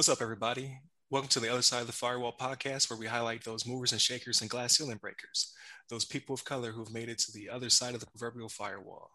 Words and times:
What's 0.00 0.08
up, 0.08 0.22
everybody? 0.22 0.78
Welcome 1.10 1.28
to 1.28 1.40
the 1.40 1.50
Other 1.50 1.60
Side 1.60 1.82
of 1.82 1.86
the 1.86 1.92
Firewall 1.92 2.34
podcast, 2.40 2.88
where 2.88 2.98
we 2.98 3.04
highlight 3.04 3.44
those 3.44 3.66
movers 3.66 3.92
and 3.92 4.00
shakers 4.00 4.40
and 4.40 4.48
glass 4.48 4.78
ceiling 4.78 4.96
breakers, 4.96 5.52
those 5.90 6.06
people 6.06 6.32
of 6.32 6.42
color 6.42 6.72
who've 6.72 6.90
made 6.90 7.10
it 7.10 7.18
to 7.18 7.32
the 7.32 7.50
other 7.50 7.68
side 7.68 7.92
of 7.92 8.00
the 8.00 8.06
proverbial 8.06 8.48
firewall. 8.48 9.10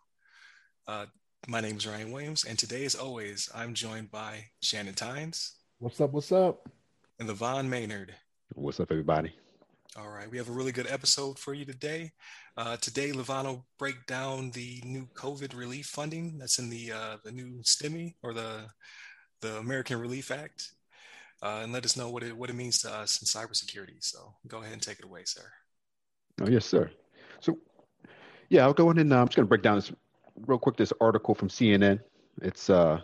Uh, 0.87 1.07
my 1.47 1.59
name 1.59 1.77
is 1.77 1.87
Ryan 1.87 2.11
Williams, 2.11 2.43
and 2.43 2.59
today, 2.59 2.85
as 2.85 2.93
always, 2.93 3.49
I'm 3.55 3.73
joined 3.73 4.11
by 4.11 4.45
Shannon 4.61 4.93
Tynes. 4.93 5.55
What's 5.79 5.99
up? 5.99 6.11
What's 6.11 6.31
up? 6.31 6.69
And 7.19 7.27
Levon 7.27 7.65
Maynard. 7.65 8.13
What's 8.53 8.79
up, 8.79 8.91
everybody? 8.91 9.33
All 9.97 10.09
right, 10.09 10.29
we 10.29 10.37
have 10.37 10.49
a 10.49 10.53
really 10.53 10.71
good 10.71 10.87
episode 10.87 11.39
for 11.39 11.55
you 11.55 11.65
today. 11.65 12.11
Uh, 12.57 12.77
today, 12.77 13.09
Levon 13.09 13.45
will 13.45 13.65
break 13.79 14.05
down 14.05 14.51
the 14.51 14.83
new 14.85 15.07
COVID 15.15 15.57
relief 15.57 15.87
funding 15.87 16.37
that's 16.37 16.59
in 16.59 16.69
the 16.69 16.91
uh, 16.91 17.17
the 17.23 17.31
new 17.31 17.63
stimmy 17.63 18.13
or 18.21 18.35
the 18.35 18.67
the 19.41 19.57
American 19.57 19.99
Relief 19.99 20.31
Act 20.31 20.74
uh, 21.45 21.59
and 21.61 21.71
let 21.71 21.85
us 21.85 21.95
know 21.95 22.09
what 22.09 22.23
it 22.23 22.35
what 22.35 22.49
it 22.49 22.55
means 22.55 22.79
to 22.79 22.91
us 22.91 23.21
in 23.21 23.27
cybersecurity. 23.27 23.97
So 23.99 24.33
go 24.47 24.61
ahead 24.61 24.73
and 24.73 24.81
take 24.81 24.99
it 24.99 25.05
away, 25.05 25.21
sir. 25.25 25.47
Oh 26.41 26.49
yes, 26.49 26.65
sir. 26.65 26.89
So 27.39 27.59
yeah, 28.49 28.63
I'll 28.63 28.73
go 28.73 28.89
in 28.89 28.97
and 28.97 29.13
uh, 29.13 29.21
I'm 29.21 29.27
just 29.27 29.35
going 29.35 29.45
to 29.45 29.49
break 29.49 29.61
down 29.61 29.75
this 29.75 29.91
real 30.47 30.57
quick. 30.57 30.75
This 30.75 30.91
article 30.99 31.35
from 31.35 31.49
CNN. 31.49 31.99
It's 32.41 32.69
uh, 32.69 32.99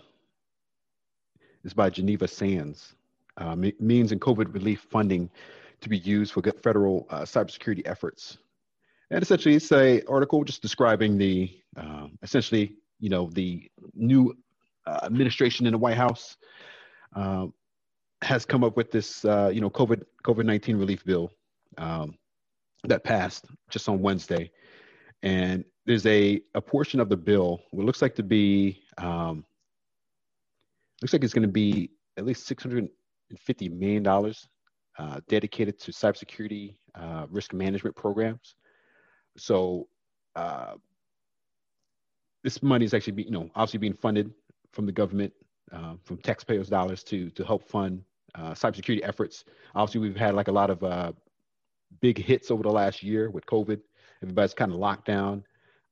it's 1.63 1.73
by 1.73 1.89
Geneva 1.91 2.27
Sands. 2.27 2.95
Uh, 3.37 3.55
means 3.79 4.11
and 4.11 4.19
COVID 4.19 4.53
relief 4.53 4.85
funding 4.89 5.29
to 5.79 5.89
be 5.89 5.97
used 5.97 6.33
for 6.33 6.41
federal 6.63 7.07
uh, 7.09 7.21
cybersecurity 7.21 7.81
efforts. 7.85 8.37
And 9.09 9.21
essentially, 9.21 9.55
it's 9.55 9.71
a 9.71 10.01
article 10.03 10.43
just 10.43 10.61
describing 10.61 11.17
the 11.17 11.51
um, 11.77 12.17
essentially, 12.23 12.75
you 12.99 13.09
know, 13.09 13.29
the 13.33 13.69
new 13.93 14.35
uh, 14.85 14.99
administration 15.03 15.65
in 15.65 15.73
the 15.73 15.77
White 15.77 15.97
House. 15.97 16.37
Um, 17.15 17.53
has 18.21 18.45
come 18.45 18.63
up 18.63 18.77
with 18.77 18.91
this, 18.91 19.25
uh, 19.25 19.49
you 19.53 19.61
know, 19.61 19.69
COVID 19.69 20.03
COVID 20.23 20.45
nineteen 20.45 20.77
relief 20.77 21.03
bill 21.05 21.31
um, 21.77 22.15
that 22.83 23.03
passed 23.03 23.45
just 23.69 23.89
on 23.89 24.01
Wednesday, 24.01 24.51
and 25.23 25.65
there's 25.85 26.05
a 26.05 26.41
a 26.53 26.61
portion 26.61 26.99
of 26.99 27.09
the 27.09 27.17
bill 27.17 27.59
what 27.71 27.85
looks 27.85 28.01
like 28.01 28.15
to 28.15 28.23
be 28.23 28.81
um, 28.97 29.43
looks 31.01 31.13
like 31.13 31.23
it's 31.23 31.33
going 31.33 31.47
to 31.47 31.51
be 31.51 31.91
at 32.17 32.25
least 32.25 32.45
six 32.45 32.63
hundred 32.63 32.89
and 33.29 33.39
fifty 33.39 33.69
million 33.69 34.03
dollars 34.03 34.47
uh, 34.99 35.19
dedicated 35.27 35.79
to 35.79 35.91
cybersecurity 35.91 36.75
uh, 36.95 37.25
risk 37.29 37.53
management 37.53 37.95
programs. 37.95 38.55
So 39.37 39.87
uh, 40.35 40.73
this 42.43 42.61
money 42.61 42.85
is 42.85 42.93
actually, 42.93 43.13
be, 43.13 43.23
you 43.23 43.31
know, 43.31 43.49
obviously 43.55 43.79
being 43.79 43.93
funded 43.93 44.31
from 44.73 44.85
the 44.85 44.91
government, 44.91 45.33
uh, 45.71 45.95
from 46.03 46.17
taxpayers' 46.17 46.69
dollars 46.69 47.03
to 47.05 47.29
to 47.31 47.43
help 47.43 47.67
fund 47.67 48.03
uh, 48.35 48.51
cybersecurity 48.51 49.01
efforts. 49.03 49.45
Obviously, 49.75 50.01
we've 50.01 50.17
had 50.17 50.35
like 50.35 50.47
a 50.47 50.51
lot 50.51 50.69
of 50.69 50.83
uh, 50.83 51.11
big 51.99 52.17
hits 52.17 52.51
over 52.51 52.63
the 52.63 52.69
last 52.69 53.03
year 53.03 53.29
with 53.29 53.45
COVID. 53.45 53.79
Everybody's 54.23 54.53
kind 54.53 54.71
of 54.71 54.77
locked 54.77 55.05
down. 55.05 55.43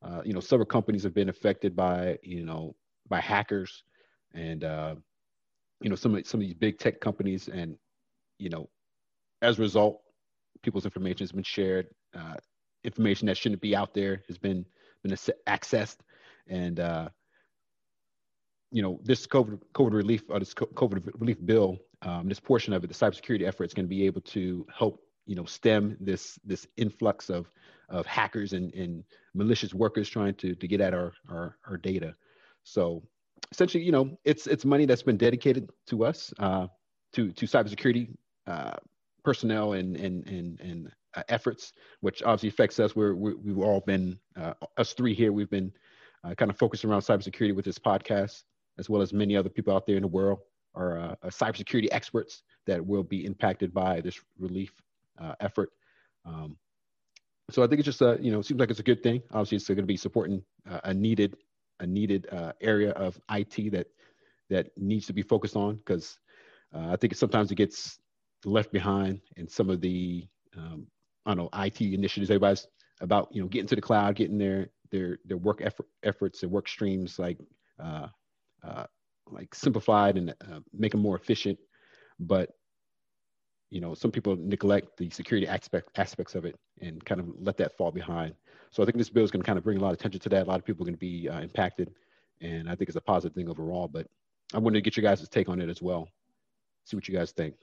Uh, 0.02 0.22
you 0.23 0.34
know, 0.34 0.40
several 0.40 0.66
companies 0.66 1.04
have 1.04 1.14
been 1.14 1.30
affected 1.30 1.76
by 1.76 2.17
you 2.23 2.45
know 2.45 2.76
by 3.10 3.20
hackers, 3.20 3.84
and 4.34 4.64
uh, 4.64 4.95
you 5.82 5.90
know 5.90 5.95
some 5.95 6.16
of 6.16 6.26
some 6.26 6.40
of 6.40 6.48
these 6.48 6.54
big 6.54 6.80
tech 6.80 7.02
companies, 7.02 7.50
and 7.50 7.76
you 8.38 8.50
know, 8.50 8.70
as 9.42 9.60
a 9.60 9.62
result, 9.62 10.02
people's 10.64 10.86
information 10.86 11.20
has 11.20 11.32
been 11.32 11.44
shared. 11.44 11.88
Uh, 12.17 12.36
information 12.86 13.28
that 13.28 13.38
shouldn't 13.38 13.62
be 13.62 13.76
out 13.76 13.94
there 13.94 14.23
has 14.28 14.38
been 14.38 14.66
been 15.04 15.12
accessed, 15.48 15.98
and 16.48 16.80
uh, 16.80 17.10
you 18.72 18.82
know 18.82 19.00
this 19.04 19.28
COVID 19.28 19.60
COVID 19.73 19.94
relief 19.94 20.23
or 20.30 20.40
this 20.40 20.54
COVID 20.54 21.12
relief 21.20 21.38
bill 21.45 21.78
um, 22.02 22.28
this 22.28 22.39
portion 22.39 22.73
of 22.73 22.83
it, 22.83 22.88
the 22.88 22.94
cybersecurity 22.94 23.45
effort, 23.47 23.66
is 23.66 23.73
going 23.73 23.86
to 23.86 23.89
be 23.89 24.05
able 24.05 24.22
to 24.22 24.66
help 24.73 25.02
you 25.25 25.36
know 25.36 25.45
stem 25.45 25.97
this 26.00 26.39
this 26.44 26.67
influx 26.78 27.30
of 27.30 27.52
of 27.89 28.05
hackers 28.05 28.54
and, 28.54 28.73
and 28.73 29.04
malicious 29.33 29.73
workers 29.73 30.10
trying 30.10 30.33
to 30.36 30.55
to 30.55 30.67
get 30.67 30.82
at 30.82 30.93
our, 30.93 31.14
our 31.30 31.58
our 31.67 31.77
data. 31.77 32.15
So 32.64 33.04
essentially, 33.52 33.83
you 33.83 33.92
know, 33.92 34.17
it's 34.23 34.48
it's 34.48 34.65
money 34.65 34.86
that's 34.86 35.04
been 35.04 35.17
dedicated 35.17 35.70
to 35.87 36.05
us 36.05 36.33
uh, 36.39 36.67
to 37.14 37.32
to 37.32 37.45
cybersecurity 37.45 38.16
uh, 38.48 38.77
personnel 39.23 39.73
and 39.73 39.95
and 39.98 40.26
and 40.27 40.60
and 40.61 40.92
uh, 41.16 41.23
efforts, 41.30 41.73
which 42.02 42.23
obviously 42.23 42.49
affects 42.49 42.80
us. 42.80 42.95
We're, 42.95 43.16
we 43.16 43.49
have 43.49 43.60
all 43.60 43.81
been 43.81 44.20
uh, 44.39 44.54
us 44.77 44.93
three 44.93 45.14
here. 45.14 45.33
We've 45.33 45.49
been 45.49 45.73
uh, 46.23 46.36
kind 46.36 46.52
of 46.52 46.58
focused 46.58 46.86
around 46.86 47.02
cybersecurity 47.02 47.55
with 47.55 47.66
this 47.66 47.80
podcast, 47.80 48.43
as 48.77 48.89
well 48.89 49.02
as 49.02 49.11
many 49.11 49.36
other 49.36 49.49
people 49.49 49.76
out 49.76 49.86
there 49.86 49.95
in 49.95 50.04
the 50.04 50.08
world 50.08 50.39
are 50.80 51.00
uh, 51.00 51.16
cybersecurity 51.26 51.88
experts 51.92 52.44
that 52.66 52.86
will 52.86 53.04
be 53.04 53.26
impacted 53.26 53.73
by 53.73 54.02
this 54.02 54.20
relief 54.38 54.72
uh, 55.20 55.36
effort. 55.40 55.72
Um, 56.26 56.58
so 57.52 57.64
I 57.64 57.67
think 57.67 57.80
it's 57.80 57.86
just 57.86 58.02
a, 58.02 58.17
you 58.22 58.32
know, 58.32 58.42
seems 58.42 58.60
like 58.60 58.70
it's 58.70 58.80
a 58.80 58.84
good 58.84 59.04
thing. 59.04 59.22
Obviously, 59.32 59.58
it's 59.58 59.67
going 59.67 59.78
to 59.78 59.84
be 59.84 59.98
supporting 59.98 60.44
uh, 60.70 60.82
a 60.84 60.94
needed, 60.94 61.36
a 61.80 61.88
needed 61.88 62.28
uh, 62.32 62.54
area 62.62 62.92
of 62.92 63.20
IT 63.32 63.72
that 63.72 63.88
that 64.50 64.76
needs 64.78 65.06
to 65.06 65.14
be 65.14 65.22
focused 65.22 65.56
on 65.56 65.76
because 65.76 66.17
uh, 66.76 66.90
I 66.90 66.96
think 66.96 67.16
sometimes 67.16 67.52
it 67.52 67.56
gets 67.56 68.00
left 68.46 68.72
behind 68.72 69.22
in 69.38 69.48
some 69.48 69.70
of 69.70 69.80
the, 69.80 70.28
um, 70.58 70.88
I 71.26 71.36
don't 71.36 71.38
know, 71.38 71.64
IT 71.64 71.82
initiatives. 71.82 72.30
Everybody's 72.32 72.67
about 73.02 73.30
you 73.32 73.42
know 73.42 73.48
getting 73.48 73.67
to 73.67 73.76
the 73.76 73.82
cloud, 73.82 74.16
getting 74.16 74.38
their 74.38 74.70
their 74.92 75.20
their 75.26 75.38
work 75.38 75.61
effort, 75.61 75.88
efforts 76.04 76.44
and 76.44 76.52
work 76.52 76.67
streams 76.67 77.20
like 77.20 77.38
uh, 77.82 78.08
uh, 78.64 78.86
like 79.32 79.54
simplified 79.54 80.17
and 80.17 80.32
uh, 80.32 80.60
make 80.73 80.92
them 80.92 81.02
more 81.02 81.16
efficient. 81.16 81.58
But 82.20 82.52
you 83.70 83.82
know, 83.82 83.94
some 83.94 84.12
people 84.12 84.36
neglect 84.36 84.98
the 84.98 85.10
security 85.10 85.48
aspect 85.48 85.90
aspects 85.98 86.36
of 86.36 86.45
it 86.45 86.56
and 86.82 87.04
kind 87.06 87.22
of 87.22 87.28
let 87.40 87.58
that 87.58 87.78
fall 87.78 87.92
behind. 87.92 88.34
So 88.72 88.82
I 88.82 88.86
think 88.86 88.98
this 88.98 89.10
bill 89.10 89.23
is 89.23 89.32
going 89.32 89.42
to 89.42 89.45
kind 89.45 89.58
of 89.58 89.64
bring 89.64 89.78
a 89.78 89.82
lot 89.82 89.90
of 89.90 90.00
attention 90.00 90.20
to 90.22 90.30
that. 90.30 90.45
A 90.45 90.50
lot 90.50 90.60
of 90.60 90.66
people 90.66 90.84
are 90.84 90.88
going 90.88 90.95
to 90.95 91.00
be 91.00 91.30
uh, 91.30 91.42
impacted, 91.42 91.92
and 92.42 92.70
I 92.70 92.76
think 92.76 92.90
it's 92.90 92.95
a 92.95 93.02
positive 93.02 93.36
thing 93.36 93.50
overall. 93.50 93.88
But 93.88 94.08
I 94.54 94.58
wanted 94.58 94.78
to 94.78 94.82
get 94.82 94.98
your 94.98 95.04
guys' 95.04 95.28
take 95.30 95.50
on 95.50 95.61
it 95.61 95.70
as 95.70 95.82
well. 95.82 96.08
See 96.86 96.98
what 96.98 97.08
you 97.08 97.16
guys 97.16 97.32
think. 97.32 97.56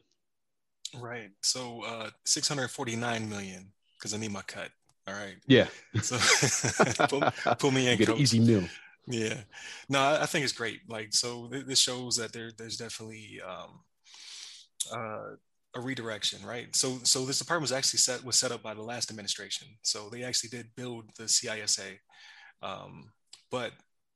Right. 0.94 1.30
So 1.42 1.82
uh, 1.84 2.10
649 2.24 3.28
million 3.28 3.72
because 3.98 4.14
I 4.14 4.18
need 4.18 4.30
my 4.30 4.42
cut. 4.42 4.70
All 5.08 5.14
right. 5.14 5.36
Yeah. 5.46 5.66
So 6.02 6.18
pull, 7.08 7.22
pull, 7.58 7.70
me 7.70 7.88
in. 7.88 7.98
Get 7.98 8.08
an 8.08 8.16
easy 8.16 8.40
meal. 8.40 8.64
Yeah, 9.08 9.42
no, 9.88 10.00
I 10.20 10.26
think 10.26 10.44
it's 10.44 10.52
great. 10.52 10.80
Like, 10.88 11.14
so 11.14 11.48
this 11.50 11.78
shows 11.78 12.16
that 12.16 12.32
there, 12.32 12.50
there's 12.56 12.76
definitely 12.76 13.40
um, 13.46 13.80
uh, 14.92 15.36
a 15.74 15.80
redirection, 15.80 16.44
right? 16.44 16.74
So, 16.74 16.98
so 17.02 17.24
this 17.24 17.38
department 17.38 17.62
was 17.62 17.72
actually 17.72 17.98
set 17.98 18.24
was 18.24 18.36
set 18.36 18.52
up 18.52 18.62
by 18.62 18.74
the 18.74 18.82
last 18.82 19.10
administration. 19.10 19.68
So 19.82 20.08
they 20.10 20.22
actually 20.22 20.50
did 20.50 20.74
build 20.76 21.10
the 21.18 21.24
CISA, 21.24 21.98
um, 22.62 23.12
but 23.50 23.72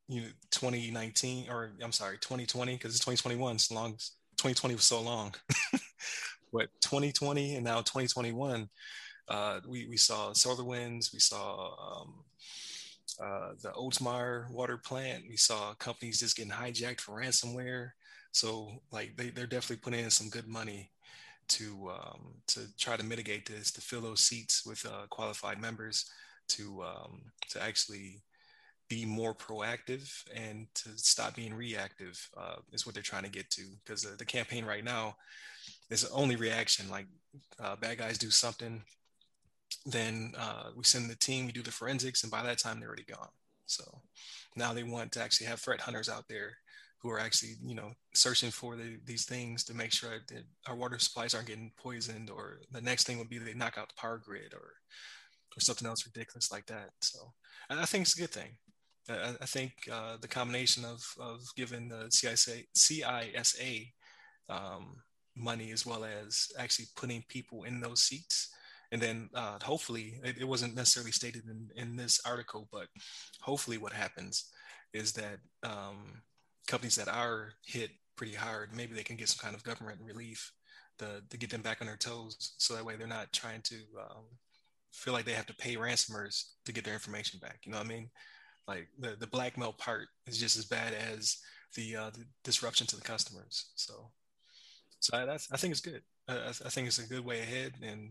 you 0.08 0.22
know, 0.22 0.28
2019 0.50 1.50
or 1.50 1.72
I'm 1.82 1.92
sorry, 1.92 2.18
2020 2.20 2.74
because 2.74 2.94
it's 2.94 3.04
2021. 3.04 3.56
It's 3.56 3.70
long. 3.70 3.96
2020 4.38 4.74
was 4.76 4.84
so 4.84 5.00
long, 5.02 5.34
but 6.52 6.68
2020 6.82 7.56
and 7.56 7.64
now 7.64 7.82
2021, 7.82 8.68
uh, 9.28 9.60
we 9.68 9.86
we 9.88 9.96
saw 9.96 10.32
SolarWinds, 10.32 11.12
we 11.12 11.20
saw 11.20 12.02
um, 12.02 12.14
uh, 13.22 13.52
the 13.62 13.70
Oldsmar 13.70 14.50
water 14.50 14.76
plant. 14.76 15.24
We 15.28 15.36
saw 15.36 15.74
companies 15.74 16.20
just 16.20 16.36
getting 16.36 16.52
hijacked 16.52 17.00
for 17.00 17.20
ransomware. 17.20 17.90
So 18.32 18.82
like 18.92 19.16
they, 19.16 19.30
they're 19.30 19.46
definitely 19.46 19.82
putting 19.82 20.04
in 20.04 20.10
some 20.10 20.28
good 20.28 20.46
money 20.46 20.90
to 21.48 21.90
um, 21.90 22.34
to 22.48 22.60
try 22.78 22.96
to 22.96 23.04
mitigate 23.04 23.46
this, 23.46 23.72
to 23.72 23.80
fill 23.80 24.00
those 24.00 24.20
seats 24.20 24.64
with 24.64 24.84
uh, 24.86 25.06
qualified 25.10 25.60
members, 25.60 26.10
to 26.48 26.82
um, 26.82 27.22
to 27.50 27.62
actually 27.62 28.22
be 28.88 29.04
more 29.04 29.34
proactive 29.34 30.22
and 30.34 30.66
to 30.74 30.90
stop 30.96 31.36
being 31.36 31.54
reactive 31.54 32.28
uh, 32.36 32.56
is 32.72 32.84
what 32.84 32.92
they're 32.92 33.02
trying 33.02 33.22
to 33.22 33.30
get 33.30 33.48
to. 33.48 33.62
Because 33.84 34.02
the, 34.02 34.16
the, 34.16 34.24
campaign 34.24 34.64
right 34.64 34.82
now 34.82 35.14
is 35.90 36.04
only 36.06 36.34
reaction. 36.34 36.90
Like 36.90 37.06
uh, 37.62 37.76
bad 37.76 37.98
guys 37.98 38.18
do 38.18 38.30
something, 38.30 38.82
then 39.86 40.32
uh, 40.38 40.70
we 40.76 40.84
send 40.84 41.08
the 41.08 41.16
team, 41.16 41.46
we 41.46 41.52
do 41.52 41.62
the 41.62 41.70
forensics, 41.70 42.22
and 42.22 42.30
by 42.30 42.42
that 42.42 42.58
time 42.58 42.78
they're 42.78 42.88
already 42.88 43.04
gone. 43.04 43.28
So 43.66 43.84
now 44.56 44.72
they 44.72 44.82
want 44.82 45.12
to 45.12 45.22
actually 45.22 45.46
have 45.46 45.60
threat 45.60 45.80
hunters 45.80 46.08
out 46.08 46.28
there 46.28 46.56
who 46.98 47.10
are 47.10 47.20
actually, 47.20 47.54
you 47.64 47.74
know, 47.74 47.92
searching 48.12 48.50
for 48.50 48.76
the, 48.76 48.98
these 49.06 49.24
things 49.24 49.64
to 49.64 49.74
make 49.74 49.92
sure 49.92 50.18
that 50.28 50.44
our 50.66 50.76
water 50.76 50.98
supplies 50.98 51.34
aren't 51.34 51.46
getting 51.46 51.72
poisoned, 51.78 52.28
or 52.28 52.60
the 52.72 52.80
next 52.82 53.06
thing 53.06 53.18
would 53.18 53.30
be 53.30 53.38
they 53.38 53.54
knock 53.54 53.78
out 53.78 53.88
the 53.88 53.94
power 54.00 54.20
grid, 54.22 54.52
or 54.52 54.74
or 55.56 55.60
something 55.60 55.88
else 55.88 56.06
ridiculous 56.06 56.52
like 56.52 56.66
that. 56.66 56.90
So 57.00 57.32
I 57.70 57.86
think 57.86 58.02
it's 58.02 58.16
a 58.16 58.20
good 58.20 58.30
thing. 58.30 58.50
I, 59.08 59.34
I 59.40 59.46
think 59.46 59.72
uh, 59.90 60.18
the 60.20 60.28
combination 60.28 60.84
of 60.84 61.02
of 61.18 61.40
giving 61.56 61.88
the 61.88 62.08
CISA, 62.10 62.66
CISA 62.76 63.92
um, 64.50 64.96
money 65.36 65.72
as 65.72 65.86
well 65.86 66.04
as 66.04 66.48
actually 66.58 66.86
putting 66.96 67.24
people 67.28 67.64
in 67.64 67.80
those 67.80 68.02
seats 68.02 68.50
and 68.92 69.00
then 69.00 69.30
uh, 69.34 69.58
hopefully 69.62 70.20
it, 70.24 70.38
it, 70.38 70.48
wasn't 70.48 70.74
necessarily 70.74 71.12
stated 71.12 71.42
in, 71.46 71.68
in 71.76 71.96
this 71.96 72.20
article 72.26 72.68
but 72.72 72.86
hopefully 73.40 73.78
what 73.78 73.92
happens 73.92 74.50
is 74.92 75.12
that 75.12 75.38
um, 75.62 76.22
companies 76.66 76.96
that 76.96 77.08
are 77.08 77.52
hit 77.64 77.90
pretty 78.16 78.34
hard, 78.34 78.74
maybe 78.74 78.94
they 78.94 79.02
can 79.02 79.16
get 79.16 79.28
some 79.28 79.42
kind 79.42 79.54
of 79.54 79.64
government 79.64 79.98
relief 80.04 80.52
to, 80.98 81.22
to 81.30 81.38
get 81.38 81.50
them 81.50 81.62
back 81.62 81.78
on 81.80 81.86
their 81.86 81.96
toes. 81.96 82.54
So 82.58 82.74
that 82.74 82.84
way 82.84 82.96
they're 82.96 83.06
not 83.06 83.32
trying 83.32 83.62
to 83.62 83.76
um, 83.98 84.24
feel 84.92 85.14
like 85.14 85.24
they 85.24 85.32
have 85.32 85.46
to 85.46 85.54
pay 85.54 85.76
ransomers 85.76 86.44
to 86.64 86.72
get 86.72 86.84
their 86.84 86.94
information 86.94 87.40
back. 87.40 87.60
You 87.64 87.72
know 87.72 87.78
what 87.78 87.86
I 87.86 87.88
mean? 87.88 88.10
Like 88.68 88.88
the, 88.98 89.16
the 89.18 89.26
blackmail 89.26 89.72
part 89.72 90.08
is 90.26 90.38
just 90.38 90.58
as 90.58 90.64
bad 90.64 90.92
as 90.92 91.38
the, 91.76 91.96
uh, 91.96 92.10
the 92.10 92.24
disruption 92.44 92.86
to 92.88 92.96
the 92.96 93.02
customers. 93.02 93.70
So, 93.74 94.10
so 94.98 95.16
I, 95.16 95.32
I 95.32 95.56
think 95.56 95.72
it's 95.72 95.80
good. 95.80 96.02
I, 96.28 96.48
I, 96.48 96.68
think 96.68 96.86
it's 96.86 96.98
a 96.98 97.08
good 97.08 97.24
way 97.24 97.40
ahead, 97.40 97.72
and 97.82 98.10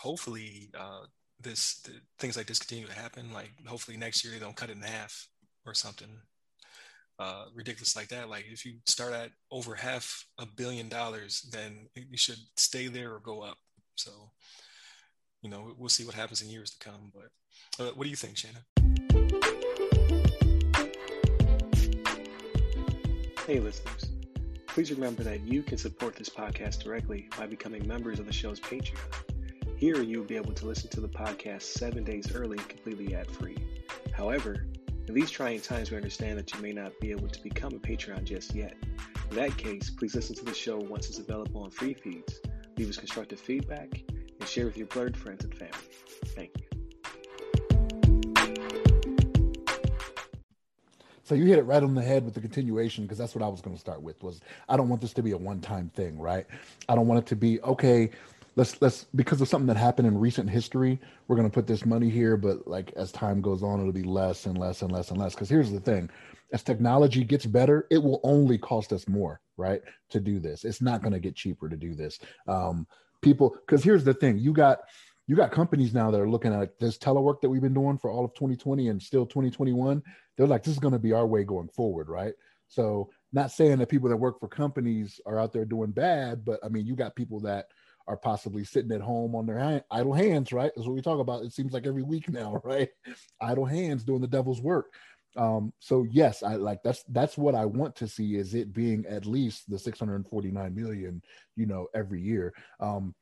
hopefully, 0.00 0.70
uh, 0.78 1.04
this 1.42 1.82
things 2.18 2.36
like 2.36 2.46
this 2.46 2.58
continue 2.58 2.86
to 2.86 2.92
happen. 2.94 3.32
Like 3.32 3.50
hopefully 3.66 3.96
next 3.96 4.24
year 4.24 4.32
they 4.32 4.40
don't 4.40 4.56
cut 4.56 4.70
it 4.70 4.76
in 4.76 4.82
half 4.82 5.28
or 5.64 5.74
something 5.74 6.08
uh, 7.18 7.44
ridiculous 7.54 7.96
like 7.96 8.08
that. 8.08 8.28
Like 8.28 8.46
if 8.50 8.64
you 8.64 8.74
start 8.86 9.12
at 9.12 9.30
over 9.50 9.74
half 9.74 10.26
a 10.38 10.46
billion 10.46 10.88
dollars, 10.88 11.46
then 11.52 11.88
you 11.94 12.16
should 12.16 12.38
stay 12.56 12.88
there 12.88 13.14
or 13.14 13.20
go 13.20 13.42
up. 13.42 13.58
So, 13.96 14.10
you 15.42 15.50
know, 15.50 15.74
we'll 15.76 15.90
see 15.90 16.04
what 16.04 16.14
happens 16.14 16.42
in 16.42 16.48
years 16.48 16.70
to 16.70 16.78
come. 16.78 17.12
But 17.14 17.84
uh, 17.84 17.90
what 17.92 18.04
do 18.04 18.10
you 18.10 18.16
think, 18.16 18.36
Shannon? 18.36 18.62
Hey, 23.46 23.60
listeners. 23.60 24.10
Please 24.66 24.92
remember 24.92 25.24
that 25.24 25.40
you 25.40 25.62
can 25.62 25.76
support 25.76 26.16
this 26.16 26.28
podcast 26.28 26.84
directly 26.84 27.28
by 27.36 27.46
becoming 27.46 27.86
members 27.86 28.20
of 28.20 28.26
the 28.26 28.32
show's 28.32 28.60
Patreon. 28.60 29.29
Here, 29.80 30.02
you'll 30.02 30.24
be 30.24 30.36
able 30.36 30.52
to 30.52 30.66
listen 30.66 30.90
to 30.90 31.00
the 31.00 31.08
podcast 31.08 31.62
seven 31.62 32.04
days 32.04 32.34
early, 32.34 32.58
and 32.58 32.68
completely 32.68 33.14
ad 33.14 33.30
free. 33.30 33.56
However, 34.12 34.66
in 35.08 35.14
these 35.14 35.30
trying 35.30 35.62
times, 35.62 35.90
we 35.90 35.96
understand 35.96 36.38
that 36.38 36.52
you 36.52 36.60
may 36.60 36.72
not 36.72 36.92
be 37.00 37.12
able 37.12 37.28
to 37.28 37.42
become 37.42 37.72
a 37.72 37.78
Patreon 37.78 38.24
just 38.24 38.54
yet. 38.54 38.74
In 39.30 39.36
that 39.36 39.56
case, 39.56 39.88
please 39.88 40.14
listen 40.14 40.36
to 40.36 40.44
the 40.44 40.52
show 40.52 40.76
once 40.76 41.08
it's 41.08 41.18
available 41.18 41.62
on 41.62 41.70
free 41.70 41.94
feeds, 41.94 42.42
leave 42.76 42.90
us 42.90 42.98
constructive 42.98 43.40
feedback, 43.40 44.02
and 44.38 44.46
share 44.46 44.66
with 44.66 44.76
your 44.76 44.86
blurred 44.88 45.16
friends 45.16 45.44
and 45.44 45.54
family. 45.54 45.72
Thank 46.26 46.50
you. 46.58 46.66
So 51.22 51.34
you 51.34 51.46
hit 51.46 51.58
it 51.58 51.62
right 51.62 51.82
on 51.82 51.94
the 51.94 52.02
head 52.02 52.26
with 52.26 52.34
the 52.34 52.40
continuation 52.40 53.04
because 53.04 53.16
that's 53.16 53.34
what 53.34 53.42
I 53.42 53.48
was 53.48 53.62
going 53.62 53.74
to 53.76 53.80
start 53.80 54.02
with 54.02 54.22
was 54.22 54.42
I 54.68 54.76
don't 54.76 54.90
want 54.90 55.00
this 55.00 55.14
to 55.14 55.22
be 55.22 55.30
a 55.30 55.38
one-time 55.38 55.88
thing, 55.94 56.18
right? 56.18 56.44
I 56.86 56.94
don't 56.94 57.06
want 57.06 57.20
it 57.20 57.26
to 57.28 57.36
be 57.36 57.62
okay, 57.62 58.10
let's 58.56 58.80
let's 58.82 59.04
because 59.14 59.40
of 59.40 59.48
something 59.48 59.66
that 59.66 59.76
happened 59.76 60.08
in 60.08 60.18
recent 60.18 60.48
history 60.48 60.98
we're 61.28 61.36
going 61.36 61.48
to 61.48 61.54
put 61.54 61.66
this 61.66 61.86
money 61.86 62.10
here 62.10 62.36
but 62.36 62.66
like 62.66 62.92
as 62.96 63.12
time 63.12 63.40
goes 63.40 63.62
on 63.62 63.80
it'll 63.80 63.92
be 63.92 64.02
less 64.02 64.46
and 64.46 64.58
less 64.58 64.82
and 64.82 64.92
less 64.92 65.10
and 65.10 65.18
less. 65.18 65.34
Because 65.34 65.48
here's 65.48 65.70
the 65.70 65.80
thing. 65.80 66.10
As 66.52 66.62
technology 66.62 67.24
gets 67.24 67.46
better 67.46 67.86
it 67.90 68.02
will 68.02 68.20
only 68.22 68.58
cost 68.58 68.92
us 68.92 69.08
more 69.08 69.40
right 69.56 69.82
to 70.10 70.20
do 70.20 70.40
this. 70.40 70.64
It's 70.64 70.82
not 70.82 71.02
going 71.02 71.12
to 71.12 71.20
get 71.20 71.36
cheaper 71.36 71.68
to 71.68 71.76
do 71.76 71.94
this. 71.94 72.18
Um 72.48 72.86
people 73.22 73.56
because 73.66 73.84
here's 73.84 74.04
the 74.04 74.14
thing. 74.14 74.38
You 74.38 74.52
got 74.52 74.80
you 75.26 75.36
got 75.36 75.52
companies 75.52 75.94
now 75.94 76.10
that 76.10 76.20
are 76.20 76.28
looking 76.28 76.52
at 76.52 76.78
this 76.80 76.98
telework 76.98 77.40
that 77.40 77.50
we've 77.50 77.62
been 77.62 77.74
doing 77.74 77.98
for 77.98 78.10
all 78.10 78.24
of 78.24 78.34
2020 78.34 78.88
and 78.88 79.00
still 79.00 79.24
2021 79.24 80.02
they're 80.36 80.46
like 80.46 80.64
this 80.64 80.72
is 80.72 80.80
going 80.80 80.92
to 80.92 80.98
be 80.98 81.12
our 81.12 81.26
way 81.26 81.44
going 81.44 81.68
forward 81.68 82.08
right? 82.08 82.34
So 82.66 83.10
not 83.32 83.50
saying 83.50 83.78
that 83.78 83.88
people 83.88 84.08
that 84.08 84.16
work 84.16 84.40
for 84.40 84.48
companies 84.48 85.20
are 85.26 85.38
out 85.38 85.52
there 85.52 85.64
doing 85.64 85.90
bad 85.90 86.44
but 86.44 86.58
i 86.64 86.68
mean 86.68 86.86
you 86.86 86.96
got 86.96 87.14
people 87.14 87.40
that 87.40 87.66
are 88.10 88.16
possibly 88.16 88.64
sitting 88.64 88.90
at 88.90 89.00
home 89.00 89.36
on 89.36 89.46
their 89.46 89.58
hand, 89.58 89.84
idle 89.88 90.12
hands, 90.12 90.52
right? 90.52 90.72
That's 90.74 90.86
what 90.86 90.96
we 90.96 91.00
talk 91.00 91.20
about. 91.20 91.44
It 91.44 91.52
seems 91.52 91.72
like 91.72 91.86
every 91.86 92.02
week 92.02 92.28
now, 92.28 92.60
right? 92.64 92.88
idle 93.40 93.64
hands 93.64 94.02
doing 94.02 94.20
the 94.20 94.26
devil's 94.26 94.60
work. 94.60 94.92
Um, 95.36 95.72
so 95.78 96.04
yes, 96.10 96.42
I 96.42 96.56
like 96.56 96.82
that's 96.82 97.04
that's 97.04 97.38
what 97.38 97.54
I 97.54 97.64
want 97.64 97.94
to 97.96 98.08
see 98.08 98.34
is 98.34 98.52
it 98.52 98.72
being 98.72 99.06
at 99.06 99.26
least 99.26 99.70
the 99.70 99.78
649 99.78 100.74
million, 100.74 101.22
you 101.54 101.66
know, 101.66 101.86
every 101.94 102.20
year. 102.20 102.52
Um, 102.80 103.14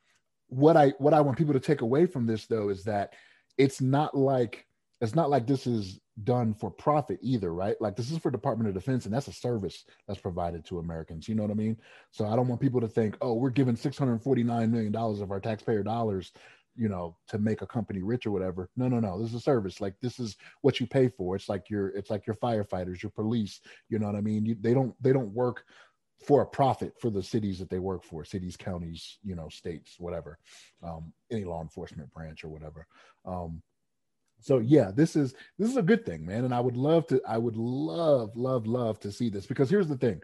what 0.48 0.78
I 0.78 0.94
what 0.96 1.12
I 1.12 1.20
want 1.20 1.36
people 1.36 1.52
to 1.52 1.60
take 1.60 1.82
away 1.82 2.06
from 2.06 2.26
this 2.26 2.46
though 2.46 2.70
is 2.70 2.82
that 2.84 3.12
it's 3.58 3.82
not 3.82 4.16
like 4.16 4.64
it's 5.02 5.14
not 5.14 5.28
like 5.28 5.46
this 5.46 5.66
is 5.66 6.00
done 6.24 6.54
for 6.54 6.70
profit 6.70 7.18
either, 7.22 7.52
right? 7.52 7.80
Like 7.80 7.96
this 7.96 8.10
is 8.10 8.18
for 8.18 8.30
Department 8.30 8.68
of 8.68 8.74
Defense, 8.74 9.04
and 9.04 9.14
that's 9.14 9.28
a 9.28 9.32
service 9.32 9.84
that's 10.06 10.20
provided 10.20 10.64
to 10.66 10.78
Americans. 10.78 11.28
You 11.28 11.34
know 11.34 11.42
what 11.42 11.50
I 11.50 11.54
mean? 11.54 11.76
So 12.10 12.26
I 12.26 12.36
don't 12.36 12.48
want 12.48 12.60
people 12.60 12.80
to 12.80 12.88
think, 12.88 13.16
oh, 13.20 13.34
we're 13.34 13.50
giving 13.50 13.76
six 13.76 13.98
hundred 13.98 14.22
forty 14.22 14.42
nine 14.42 14.70
million 14.70 14.92
dollars 14.92 15.20
of 15.20 15.30
our 15.30 15.40
taxpayer 15.40 15.82
dollars, 15.82 16.32
you 16.76 16.88
know, 16.88 17.16
to 17.28 17.38
make 17.38 17.62
a 17.62 17.66
company 17.66 18.02
rich 18.02 18.26
or 18.26 18.30
whatever. 18.30 18.68
No, 18.76 18.88
no, 18.88 19.00
no. 19.00 19.20
This 19.20 19.30
is 19.30 19.36
a 19.36 19.40
service. 19.40 19.80
Like 19.80 19.94
this 20.00 20.18
is 20.18 20.36
what 20.62 20.80
you 20.80 20.86
pay 20.86 21.08
for. 21.08 21.36
It's 21.36 21.48
like 21.48 21.70
your 21.70 21.88
it's 21.88 22.10
like 22.10 22.26
your 22.26 22.36
firefighters, 22.36 23.02
your 23.02 23.10
police. 23.10 23.60
You 23.88 23.98
know 23.98 24.06
what 24.06 24.16
I 24.16 24.20
mean? 24.20 24.46
You, 24.46 24.56
they 24.60 24.74
don't 24.74 24.94
they 25.02 25.12
don't 25.12 25.32
work 25.32 25.64
for 26.26 26.42
a 26.42 26.46
profit 26.46 26.94
for 27.00 27.10
the 27.10 27.22
cities 27.22 27.58
that 27.58 27.70
they 27.70 27.78
work 27.78 28.02
for 28.02 28.24
cities 28.24 28.56
counties 28.56 29.18
you 29.22 29.36
know 29.36 29.48
states 29.48 29.94
whatever 29.98 30.36
um, 30.82 31.12
any 31.30 31.44
law 31.44 31.62
enforcement 31.62 32.12
branch 32.12 32.42
or 32.42 32.48
whatever 32.48 32.88
um, 33.24 33.62
so 34.40 34.58
yeah 34.58 34.90
this 34.94 35.16
is 35.16 35.34
this 35.58 35.68
is 35.68 35.76
a 35.76 35.82
good 35.82 36.04
thing 36.04 36.24
man. 36.24 36.44
And 36.44 36.54
i 36.54 36.60
would 36.60 36.76
love 36.76 37.06
to 37.08 37.20
i 37.28 37.38
would 37.38 37.56
love 37.56 38.36
love 38.36 38.66
love 38.66 38.98
to 39.00 39.12
see 39.12 39.28
this 39.28 39.46
because 39.46 39.70
here's 39.70 39.88
the 39.88 39.96
thing. 39.96 40.20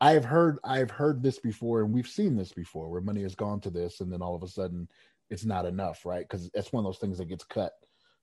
I 0.00 0.12
have 0.12 0.24
heard 0.24 0.58
i've 0.64 0.90
heard 0.90 1.22
this 1.22 1.38
before 1.38 1.82
and 1.82 1.92
we've 1.92 2.08
seen 2.08 2.36
this 2.36 2.52
before 2.52 2.88
where 2.88 3.00
money 3.00 3.22
has 3.22 3.34
gone 3.34 3.60
to 3.60 3.70
this 3.70 4.00
and 4.00 4.12
then 4.12 4.22
all 4.22 4.34
of 4.34 4.42
a 4.42 4.48
sudden 4.48 4.88
it's 5.30 5.44
not 5.44 5.66
enough 5.66 6.06
right? 6.06 6.26
Because 6.26 6.50
it's 6.54 6.72
one 6.72 6.84
of 6.84 6.88
those 6.88 7.00
things 7.00 7.18
that 7.18 7.28
gets 7.28 7.44
cut 7.44 7.72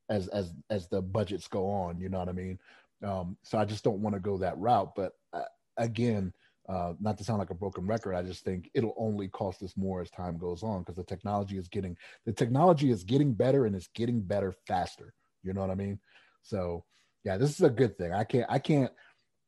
as 0.09 0.27
as 0.29 0.53
as 0.69 0.87
the 0.87 1.01
budgets 1.01 1.47
go 1.47 1.67
on 1.69 1.99
you 1.99 2.09
know 2.09 2.19
what 2.19 2.29
i 2.29 2.33
mean? 2.33 2.59
Um 3.03 3.37
so 3.43 3.57
i 3.57 3.65
just 3.65 3.83
don't 3.83 4.01
want 4.01 4.15
to 4.15 4.19
go 4.19 4.37
that 4.37 4.57
route 4.57 4.93
but 4.95 5.13
uh, 5.33 5.41
again 5.77 6.33
uh, 6.67 6.93
not 6.99 7.17
to 7.17 7.23
sound 7.23 7.39
like 7.39 7.51
a 7.51 7.55
broken 7.55 7.85
record, 7.85 8.15
I 8.15 8.23
just 8.23 8.43
think 8.43 8.69
it'll 8.73 8.95
only 8.97 9.27
cost 9.27 9.61
us 9.61 9.77
more 9.77 10.01
as 10.01 10.09
time 10.09 10.37
goes 10.37 10.63
on 10.63 10.79
because 10.79 10.95
the 10.95 11.03
technology 11.03 11.57
is 11.57 11.67
getting 11.67 11.95
the 12.25 12.33
technology 12.33 12.89
is 12.89 13.03
getting 13.03 13.33
better 13.33 13.65
and 13.65 13.75
it's 13.75 13.89
getting 13.93 14.21
better 14.21 14.53
faster. 14.67 15.13
You 15.45 15.53
know 15.53 15.61
what 15.61 15.69
I 15.69 15.75
mean? 15.75 15.99
So 16.41 16.83
yeah, 17.23 17.37
this 17.37 17.51
is 17.51 17.61
a 17.61 17.69
good 17.69 17.97
thing. 17.97 18.13
I 18.13 18.23
can't 18.23 18.45
I 18.49 18.59
can't 18.59 18.91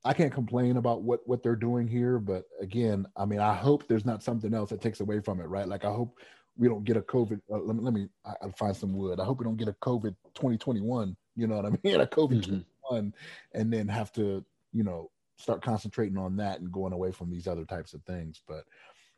I 0.05 0.13
can't 0.13 0.33
complain 0.33 0.77
about 0.77 1.01
what 1.01 1.27
what 1.27 1.43
they're 1.43 1.55
doing 1.55 1.87
here, 1.87 2.19
but 2.19 2.45
again, 2.61 3.05
I 3.15 3.25
mean, 3.25 3.39
I 3.39 3.53
hope 3.53 3.87
there's 3.87 4.05
not 4.05 4.23
something 4.23 4.53
else 4.53 4.69
that 4.69 4.81
takes 4.81 4.99
away 4.99 5.19
from 5.19 5.41
it, 5.41 5.45
right? 5.45 5.67
Like 5.67 5.85
I 5.85 5.91
hope 5.91 6.17
we 6.57 6.67
don't 6.67 6.83
get 6.83 6.97
a 6.97 7.01
COVID. 7.01 7.41
Uh, 7.51 7.59
let 7.59 7.75
me 7.75 7.83
let 7.83 7.93
me 7.93 8.07
I, 8.25 8.33
will 8.45 8.51
find 8.53 8.75
some 8.75 8.93
wood. 8.93 9.19
I 9.19 9.25
hope 9.25 9.39
we 9.39 9.45
don't 9.45 9.57
get 9.57 9.67
a 9.67 9.73
COVID 9.73 10.15
2021. 10.33 11.15
You 11.35 11.47
know 11.47 11.57
what 11.57 11.65
I 11.65 11.69
mean? 11.83 12.01
A 12.01 12.07
COVID 12.07 12.45
mm-hmm. 12.45 12.59
21, 12.89 13.13
and 13.53 13.73
then 13.73 13.87
have 13.87 14.11
to 14.13 14.43
you 14.73 14.83
know 14.83 15.11
start 15.37 15.61
concentrating 15.61 16.17
on 16.17 16.37
that 16.37 16.59
and 16.59 16.71
going 16.71 16.93
away 16.93 17.11
from 17.11 17.29
these 17.29 17.47
other 17.47 17.65
types 17.65 17.93
of 17.93 18.01
things. 18.03 18.41
But 18.47 18.63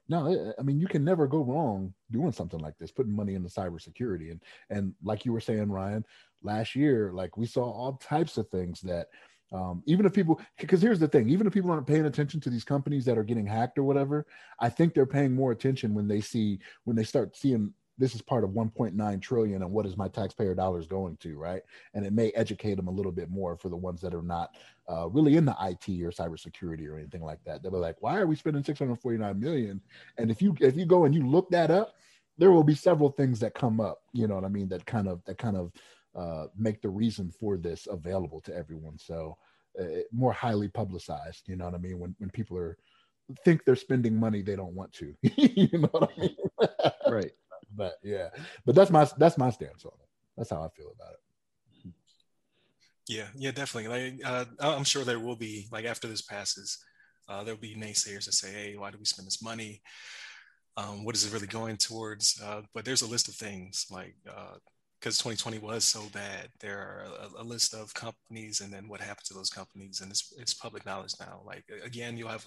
no, 0.10 0.54
I 0.58 0.62
mean 0.64 0.80
you 0.80 0.88
can 0.88 1.04
never 1.04 1.28
go 1.28 1.44
wrong 1.44 1.94
doing 2.12 2.32
something 2.32 2.60
like 2.60 2.78
this, 2.78 2.92
putting 2.92 3.16
money 3.16 3.36
into 3.36 3.50
cybersecurity. 3.50 4.32
And 4.32 4.42
and 4.70 4.94
like 5.04 5.26
you 5.26 5.34
were 5.34 5.40
saying, 5.40 5.72
Ryan, 5.72 6.04
last 6.44 6.76
year, 6.76 7.12
like 7.14 7.38
we 7.38 7.46
saw 7.46 7.64
all 7.64 7.94
types 7.94 8.38
of 8.38 8.48
things 8.50 8.82
that 8.82 9.08
um, 9.52 9.82
even 9.86 10.06
if 10.06 10.14
people 10.14 10.40
because 10.60 10.82
here's 10.82 11.00
the 11.00 11.08
thing, 11.08 11.30
even 11.30 11.48
if 11.48 11.54
people 11.54 11.72
aren't 11.72 11.88
paying 11.88 12.06
attention 12.06 12.40
to 12.42 12.50
these 12.50 12.64
companies 12.64 13.06
that 13.06 13.18
are 13.18 13.24
getting 13.24 13.48
hacked 13.48 13.78
or 13.78 13.84
whatever, 13.84 14.26
I 14.60 14.70
think 14.70 14.94
they're 14.94 15.06
paying 15.06 15.34
more 15.34 15.52
attention 15.52 15.94
when 15.94 16.08
they 16.08 16.22
see 16.22 16.60
when 16.84 16.96
they 16.96 17.04
start 17.04 17.36
seeing 17.36 17.74
this 17.98 18.16
is 18.16 18.22
part 18.22 18.46
of 18.46 18.52
1.9 18.52 19.22
trillion 19.22 19.62
and 19.62 19.72
what 19.72 19.86
is 19.86 19.98
my 19.98 20.08
taxpayer 20.08 20.56
dollars 20.56 20.88
going 20.88 21.18
to 21.18 21.38
right? 21.38 21.62
And 21.94 22.06
it 22.06 22.14
may 22.14 22.30
educate 22.32 22.76
them 22.76 22.88
a 22.88 22.92
little 22.92 23.12
bit 23.12 23.30
more 23.30 23.58
for 23.58 23.68
the 23.68 23.76
ones 23.76 24.00
that 24.02 24.14
are 24.14 24.22
not 24.22 24.56
uh, 24.90 25.10
really 25.10 25.36
in 25.36 25.44
the 25.44 25.52
it 25.52 26.04
or 26.04 26.12
cybersecurity 26.12 26.88
or 26.88 26.98
anything 26.98 27.24
like 27.24 27.44
that. 27.46 27.62
They'll 27.62 27.72
be 27.72 27.78
like 27.78 27.98
why 28.02 28.18
are 28.20 28.28
we 28.28 28.36
spending 28.36 28.64
649 28.64 29.40
million? 29.40 29.82
And 30.18 30.30
if 30.30 30.44
you 30.44 30.56
if 30.60 30.78
you 30.78 30.86
go 30.86 31.06
and 31.06 31.16
you 31.16 31.28
look 31.28 31.50
that 31.50 31.72
up 31.72 31.96
there 32.38 32.52
will 32.52 32.64
be 32.64 32.74
several 32.74 33.10
things 33.12 33.40
that 33.42 33.54
come 33.54 33.82
up 33.82 34.02
you 34.14 34.26
know 34.26 34.36
what 34.36 34.46
i 34.46 34.48
mean 34.48 34.70
that 34.70 34.86
kind 34.86 35.08
of 35.08 35.22
that 35.26 35.38
kind 35.38 35.58
of 35.58 35.72
uh, 36.20 36.48
make 36.58 36.82
the 36.82 36.90
reason 36.90 37.32
for 37.32 37.58
this 37.58 37.88
available 37.90 38.42
to 38.42 38.56
everyone 38.56 38.98
so 38.98 39.38
uh, 39.80 40.02
more 40.12 40.34
highly 40.34 40.68
publicized 40.68 41.48
you 41.48 41.56
know 41.56 41.66
what 41.66 41.76
i 41.76 41.78
mean 41.78 42.00
when 42.00 42.16
when 42.20 42.30
people 42.30 42.58
are 42.58 42.78
think 43.46 43.64
they're 43.64 43.76
spending 43.76 44.16
money 44.20 44.42
they 44.42 44.56
don't 44.56 44.74
want 44.74 44.92
to 44.92 45.14
you 45.22 45.78
know 45.80 45.90
what 45.92 46.12
i 46.12 46.20
mean 46.20 46.36
right 47.08 47.32
but 47.76 48.00
yeah, 48.04 48.30
but 48.66 48.76
that's 48.76 48.92
my 48.92 49.08
that's 49.18 49.38
my 49.38 49.50
stance 49.50 49.86
on 49.86 49.92
it. 50.00 50.08
That's 50.38 50.50
how 50.50 50.64
I 50.64 50.70
feel 50.70 50.94
about 50.96 51.14
it. 51.14 51.92
Yeah, 53.08 53.28
yeah, 53.36 53.52
definitely. 53.52 53.90
Like, 53.90 54.22
uh, 54.24 54.46
I'm 54.60 54.84
sure 54.84 55.04
there 55.04 55.20
will 55.20 55.36
be 55.36 55.68
like 55.72 55.86
after 55.86 56.08
this 56.08 56.22
passes, 56.22 56.78
uh, 57.28 57.44
there'll 57.44 57.60
be 57.60 57.76
naysayers 57.76 58.26
that 58.26 58.34
say, 58.34 58.52
"Hey, 58.52 58.78
why 58.78 58.92
do 58.92 58.98
we 58.98 59.06
spend 59.06 59.28
this 59.28 59.42
money? 59.42 59.82
Um, 60.78 61.04
what 61.04 61.16
is 61.16 61.26
it 61.26 61.34
really 61.34 61.48
going 61.48 61.78
towards?" 61.78 62.40
Uh, 62.44 62.62
but 62.74 62.86
there's 62.86 63.02
a 63.02 63.08
list 63.08 63.28
of 63.28 63.36
things 63.36 63.88
like 63.90 64.16
because 65.00 65.20
uh, 65.20 65.30
2020 65.30 65.60
was 65.60 65.86
so 65.86 66.04
bad. 66.14 66.50
There 66.60 66.78
are 66.78 67.06
a, 67.38 67.42
a, 67.42 67.44
list 67.44 67.74
of 67.74 67.94
companies, 67.94 68.62
and 68.62 68.72
then 68.74 68.88
what 68.88 69.02
happened 69.02 69.26
to 69.26 69.34
those 69.34 69.50
companies, 69.50 70.02
and 70.02 70.12
it's 70.12 70.34
it's 70.38 70.54
public 70.54 70.86
knowledge 70.86 71.14
now. 71.20 71.42
Like 71.46 71.66
again, 71.84 72.18
you'll 72.18 72.30
have 72.30 72.46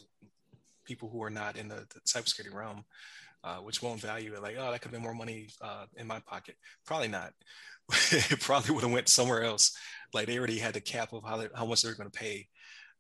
people 0.85 1.09
who 1.09 1.23
are 1.23 1.31
not 1.31 1.57
in 1.57 1.69
the, 1.69 1.87
the 1.95 2.01
cybersecurity 2.01 2.53
realm 2.53 2.85
uh, 3.45 3.57
which 3.57 3.83
won't 3.83 4.01
value 4.01 4.35
it. 4.35 4.43
Like, 4.43 4.57
oh, 4.59 4.71
that 4.71 4.81
could 4.81 4.91
have 4.91 4.93
been 4.93 5.03
more 5.03 5.15
money 5.15 5.49
uh, 5.61 5.87
in 5.97 6.07
my 6.07 6.21
pocket. 6.21 6.57
Probably 6.87 7.09
not. 7.09 7.33
it 8.13 8.41
probably 8.41 8.75
would 8.75 8.85
have 8.85 8.93
went 8.93 9.09
somewhere 9.09 9.43
else. 9.43 9.77
Like 10.15 10.27
they 10.27 10.39
already 10.39 10.59
had 10.59 10.75
the 10.75 10.81
cap 10.81 11.13
of 11.13 11.25
how, 11.25 11.43
how 11.55 11.67
much 11.67 11.83
they're 11.83 11.95
going 11.95 12.11
to 12.11 12.19
pay 12.19 12.47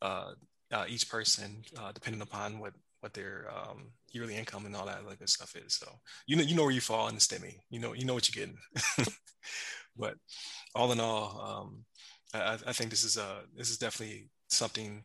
uh, 0.01 0.33
uh, 0.73 0.85
each 0.89 1.09
person, 1.09 1.63
uh, 1.79 1.93
depending 1.93 2.23
upon 2.23 2.59
what 2.59 2.73
what 3.03 3.15
their 3.15 3.49
um, 3.53 3.91
yearly 4.13 4.37
income 4.37 4.65
and 4.65 4.77
all 4.77 4.87
that 4.87 5.01
other 5.05 5.17
good 5.17 5.29
stuff 5.29 5.57
is. 5.57 5.75
So 5.75 5.89
you 6.27 6.37
know 6.37 6.43
you 6.43 6.55
know 6.55 6.63
where 6.63 6.71
you 6.71 6.81
fall 6.81 7.09
in 7.09 7.17
the 7.17 7.21
stimmy. 7.21 7.57
You 7.69 7.81
know 7.81 7.93
you 7.93 8.05
know 8.05 8.15
what 8.15 8.33
you're 8.33 8.47
getting. 8.47 8.61
but 9.97 10.15
all 10.75 10.93
in 10.93 11.01
all, 11.01 11.61
um, 11.61 11.85
I, 12.33 12.59
I, 12.67 12.73
think 12.73 12.91
this 12.91 13.05
is 13.05 13.17
a 13.17 13.41
this 13.57 13.71
is 13.71 13.77
definitely 13.77 14.29
something 14.49 15.03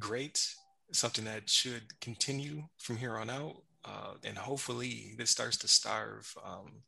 great, 0.00 0.54
something 0.92 1.24
that 1.26 1.48
should 1.50 2.00
continue 2.00 2.64
from 2.78 2.96
here 2.96 3.16
on 3.16 3.30
out, 3.30 3.56
uh, 3.84 4.14
and 4.24 4.38
hopefully 4.38 5.14
this 5.18 5.30
starts 5.30 5.58
to 5.58 5.68
starve 5.68 6.34
um, 6.44 6.82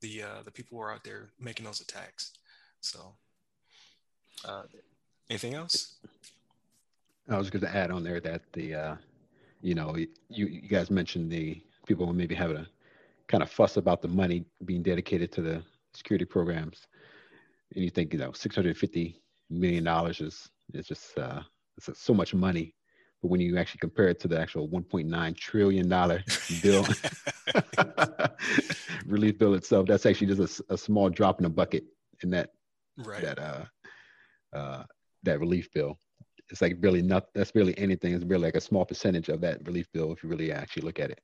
the 0.00 0.22
uh, 0.22 0.42
the 0.44 0.50
people 0.50 0.78
who 0.78 0.82
are 0.82 0.92
out 0.92 1.04
there 1.04 1.28
making 1.38 1.66
those 1.66 1.80
attacks. 1.80 2.32
So, 2.80 3.14
uh, 4.46 4.62
anything 5.30 5.54
else? 5.54 5.96
I 7.28 7.38
was 7.38 7.50
going 7.50 7.62
to 7.62 7.74
add 7.74 7.90
on 7.90 8.04
there 8.04 8.20
that 8.20 8.42
the, 8.52 8.74
uh, 8.74 8.96
you 9.64 9.74
know, 9.74 9.96
you, 9.96 10.08
you 10.28 10.68
guys 10.68 10.90
mentioned 10.90 11.32
the 11.32 11.58
people 11.86 12.06
who 12.06 12.12
maybe 12.12 12.34
having 12.34 12.58
a 12.58 12.66
kind 13.28 13.42
of 13.42 13.50
fuss 13.50 13.78
about 13.78 14.02
the 14.02 14.08
money 14.08 14.44
being 14.66 14.82
dedicated 14.82 15.32
to 15.32 15.40
the 15.40 15.62
security 15.94 16.26
programs, 16.26 16.86
and 17.74 17.82
you 17.82 17.88
think 17.88 18.12
you 18.12 18.18
know 18.18 18.30
650 18.30 19.22
million 19.48 19.82
dollars 19.82 20.20
is 20.20 20.50
is 20.74 20.86
just 20.86 21.18
uh, 21.18 21.40
it's 21.78 21.98
so 21.98 22.12
much 22.12 22.34
money, 22.34 22.74
but 23.22 23.28
when 23.28 23.40
you 23.40 23.56
actually 23.56 23.78
compare 23.78 24.08
it 24.08 24.20
to 24.20 24.28
the 24.28 24.38
actual 24.38 24.68
1.9 24.68 25.36
trillion 25.38 25.88
dollar 25.88 26.22
bill 26.62 26.86
relief 29.06 29.38
bill 29.38 29.54
itself, 29.54 29.86
that's 29.86 30.04
actually 30.04 30.34
just 30.34 30.60
a, 30.60 30.74
a, 30.74 30.76
small 30.76 31.08
drop 31.08 31.38
in 31.38 31.44
the 31.44 31.48
bucket 31.48 31.84
in 32.22 32.28
that 32.28 32.50
right. 32.98 33.22
that 33.22 33.38
uh, 33.38 33.64
uh, 34.52 34.84
that 35.22 35.40
relief 35.40 35.72
bill 35.72 35.98
it's 36.50 36.60
like 36.60 36.76
really 36.80 37.02
not 37.02 37.32
that's 37.34 37.54
really 37.54 37.76
anything. 37.78 38.14
It's 38.14 38.24
really 38.24 38.44
like 38.44 38.56
a 38.56 38.60
small 38.60 38.84
percentage 38.84 39.28
of 39.28 39.40
that 39.40 39.66
relief 39.66 39.90
bill 39.92 40.12
if 40.12 40.22
you 40.22 40.28
really 40.28 40.52
actually 40.52 40.82
look 40.82 41.00
at 41.00 41.10
it. 41.10 41.20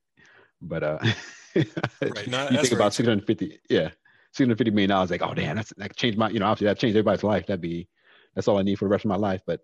But 0.61 0.83
uh 0.83 0.99
right. 1.55 2.27
no, 2.27 2.49
you 2.49 2.57
think 2.57 2.73
about 2.73 2.93
650 2.93 3.59
yeah 3.69 3.89
650 4.33 4.71
million 4.71 4.89
dollars 4.89 5.11
like 5.11 5.21
oh 5.21 5.33
damn 5.33 5.57
that's 5.57 5.73
that 5.77 5.95
changed 5.95 6.17
my 6.17 6.29
you 6.29 6.39
know 6.39 6.45
obviously 6.45 6.67
that 6.67 6.79
changed 6.79 6.95
everybody's 6.95 7.23
life. 7.23 7.45
That'd 7.45 7.61
be 7.61 7.87
that's 8.35 8.47
all 8.47 8.57
i 8.57 8.61
need 8.61 8.79
for 8.79 8.85
the 8.85 8.89
rest 8.89 9.05
of 9.05 9.09
my 9.09 9.15
life. 9.15 9.41
But 9.45 9.61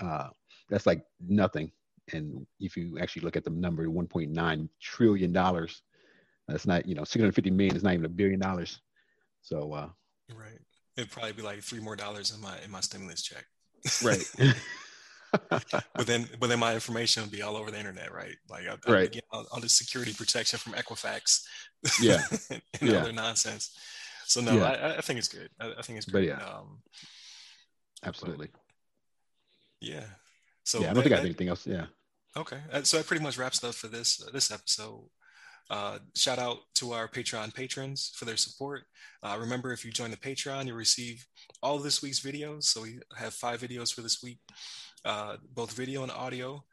uh 0.00 0.28
that's 0.68 0.86
like 0.86 1.04
nothing. 1.20 1.72
And 2.12 2.46
if 2.60 2.76
you 2.76 2.98
actually 3.00 3.22
look 3.22 3.36
at 3.36 3.44
the 3.44 3.50
number 3.50 3.86
1.9 3.86 4.68
trillion 4.80 5.32
dollars 5.32 5.82
that's 6.46 6.66
not 6.66 6.86
you 6.86 6.94
know 6.94 7.02
650 7.02 7.50
million 7.50 7.74
is 7.74 7.82
not 7.82 7.94
even 7.94 8.04
a 8.04 8.10
billion 8.10 8.38
dollars. 8.38 8.80
So 9.42 9.72
uh 9.72 9.88
right. 10.34 10.60
It'd 10.96 11.10
probably 11.10 11.32
be 11.32 11.42
like 11.42 11.62
three 11.62 11.80
more 11.80 11.96
dollars 11.96 12.32
in 12.34 12.40
my 12.40 12.56
in 12.64 12.70
my 12.70 12.80
stimulus 12.80 13.22
check 13.22 13.44
right. 14.04 14.24
But 15.50 16.06
then 16.06 16.28
but 16.38 16.48
then 16.48 16.58
my 16.58 16.74
information 16.74 17.22
will 17.22 17.30
be 17.30 17.42
all 17.42 17.56
over 17.56 17.70
the 17.70 17.78
internet 17.78 18.12
right? 18.12 18.36
Like 18.48 18.64
I, 18.66 18.90
right. 18.90 19.12
get 19.12 19.24
all, 19.30 19.44
all 19.52 19.60
the 19.60 19.68
security 19.68 20.14
protection 20.14 20.58
from 20.58 20.72
equifax 20.72 21.44
yeah. 22.00 22.22
and 22.80 22.90
yeah. 22.90 22.98
other 22.98 23.12
nonsense. 23.12 23.76
So 24.24 24.40
no 24.40 24.54
yeah. 24.54 24.64
I, 24.64 24.98
I, 24.98 25.00
think 25.00 25.18
it's 25.18 25.28
good. 25.28 25.50
I, 25.60 25.72
I 25.78 25.82
think 25.82 25.98
it's 25.98 26.06
great. 26.06 26.30
but 26.30 26.38
yeah. 26.38 26.46
Um, 26.46 26.78
absolutely. 28.04 28.48
yeah. 29.80 30.04
So 30.64 30.80
yeah 30.80 30.84
i 30.84 30.86
don't 30.88 30.96
that, 30.96 31.02
think 31.02 31.12
i 31.12 31.16
have 31.16 31.24
anything 31.24 31.48
else. 31.48 31.66
Yeah. 31.66 31.86
Okay. 32.36 32.58
Uh, 32.72 32.82
so 32.82 32.96
that 32.96 33.06
pretty 33.06 33.22
much 33.22 33.36
wraps 33.36 33.62
up 33.62 33.74
for 33.74 33.88
this 33.88 34.22
uh, 34.26 34.30
this 34.32 34.50
episode 34.50 35.04
uh, 35.70 35.98
shout 36.14 36.38
out 36.38 36.58
to 36.76 36.92
our 36.92 37.08
Patreon 37.08 37.54
patrons 37.54 38.12
for 38.14 38.24
their 38.24 38.36
support. 38.36 38.84
Uh, 39.22 39.36
remember, 39.38 39.72
if 39.72 39.84
you 39.84 39.90
join 39.90 40.10
the 40.10 40.16
Patreon, 40.16 40.66
you'll 40.66 40.76
receive 40.76 41.26
all 41.62 41.76
of 41.76 41.82
this 41.82 42.02
week's 42.02 42.20
videos. 42.20 42.64
So 42.64 42.82
we 42.82 43.00
have 43.16 43.34
five 43.34 43.60
videos 43.60 43.92
for 43.92 44.02
this 44.02 44.22
week, 44.22 44.38
uh, 45.04 45.36
both 45.54 45.72
video 45.72 46.02
and 46.02 46.12
audio, 46.12 46.64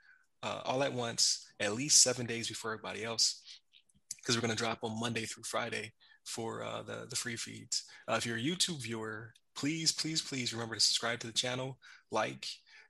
uh, 0.43 0.61
all 0.65 0.83
at 0.83 0.93
once, 0.93 1.47
at 1.59 1.73
least 1.73 2.01
seven 2.01 2.25
days 2.25 2.47
before 2.47 2.73
everybody 2.73 3.03
else, 3.03 3.41
because 4.17 4.35
we're 4.35 4.41
going 4.41 4.51
to 4.55 4.63
drop 4.63 4.79
on 4.83 4.99
Monday 4.99 5.25
through 5.25 5.43
Friday 5.43 5.93
for 6.25 6.63
uh, 6.63 6.81
the, 6.83 7.07
the 7.09 7.15
free 7.15 7.35
feeds. 7.35 7.83
Uh, 8.07 8.15
if 8.15 8.25
you're 8.25 8.37
a 8.37 8.41
YouTube 8.41 8.81
viewer, 8.81 9.33
please, 9.55 9.91
please, 9.91 10.21
please 10.21 10.53
remember 10.53 10.75
to 10.75 10.81
subscribe 10.81 11.19
to 11.19 11.27
the 11.27 11.33
channel, 11.33 11.77
like, 12.11 12.47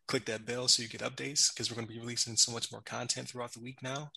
click 0.08 0.26
that 0.26 0.46
bell 0.46 0.68
so 0.68 0.84
you 0.84 0.90
get 0.90 1.02
updates 1.02 1.54
because 1.54 1.72
we're 1.72 1.76
going 1.76 1.88
to 1.88 1.94
be 1.94 2.00
releasing 2.00 2.36
so 2.36 2.52
much 2.52 2.72
more 2.72 2.82
content 2.82 3.28
throughout 3.28 3.54
the 3.54 3.62
week 3.62 3.78
now. 3.82 4.12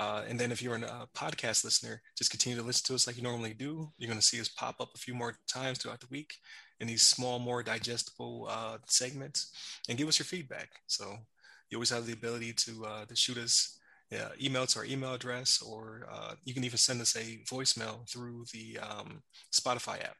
Uh, 0.00 0.22
and 0.26 0.40
then 0.40 0.50
if 0.50 0.62
you're 0.62 0.76
a 0.76 0.80
uh, 0.80 1.04
podcast 1.14 1.62
listener, 1.62 2.00
just 2.16 2.30
continue 2.30 2.58
to 2.58 2.64
listen 2.64 2.86
to 2.86 2.94
us 2.94 3.06
like 3.06 3.18
you 3.18 3.22
normally 3.22 3.52
do. 3.52 3.92
You're 3.98 4.08
going 4.08 4.18
to 4.18 4.26
see 4.26 4.40
us 4.40 4.48
pop 4.48 4.80
up 4.80 4.88
a 4.94 4.98
few 4.98 5.14
more 5.14 5.34
times 5.46 5.76
throughout 5.76 6.00
the 6.00 6.06
week 6.10 6.32
in 6.80 6.86
these 6.86 7.02
small, 7.02 7.38
more 7.38 7.62
digestible 7.62 8.48
uh, 8.48 8.78
segments 8.86 9.52
and 9.90 9.98
give 9.98 10.08
us 10.08 10.18
your 10.18 10.24
feedback. 10.24 10.70
So 10.86 11.18
you 11.68 11.76
always 11.76 11.90
have 11.90 12.06
the 12.06 12.14
ability 12.14 12.54
to, 12.54 12.86
uh, 12.86 13.04
to 13.04 13.14
shoot 13.14 13.36
us 13.36 13.78
uh, 14.10 14.30
email 14.42 14.64
to 14.68 14.78
our 14.78 14.86
email 14.86 15.12
address, 15.12 15.62
or 15.62 16.08
you 16.44 16.54
can 16.54 16.64
even 16.64 16.78
send 16.78 17.02
us 17.02 17.14
a 17.14 17.38
voicemail 17.44 18.08
through 18.10 18.46
the 18.54 18.78
um, 18.78 19.22
Spotify 19.52 20.02
app. 20.02 20.16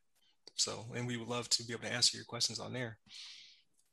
So, 0.56 0.84
and 0.94 1.06
we 1.06 1.16
would 1.16 1.28
love 1.28 1.48
to 1.48 1.64
be 1.64 1.72
able 1.72 1.84
to 1.84 1.92
answer 1.92 2.18
your 2.18 2.26
questions 2.26 2.60
on 2.60 2.74
there. 2.74 2.98